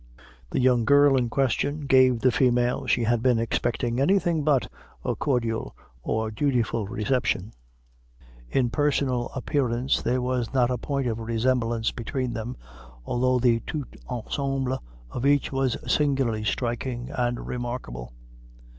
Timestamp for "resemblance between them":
11.19-12.57